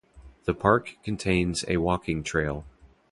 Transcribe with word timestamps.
The 0.45 0.55
park 0.55 0.97
contains 1.03 1.63
a 1.67 1.77
walking 1.77 2.23
trail. 2.23 2.65